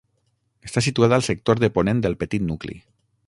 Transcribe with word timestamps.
Està 0.69 0.81
situada 0.85 1.19
al 1.19 1.25
sector 1.27 1.63
de 1.65 1.71
ponent 1.77 2.03
del 2.07 2.17
petit 2.25 2.47
nucli. 2.49 2.81